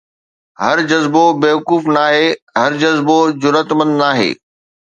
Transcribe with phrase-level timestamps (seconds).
[0.63, 2.27] هر جذبو بيوقوف ناهي،
[2.61, 4.31] هر جذبو جرئتمند ناهي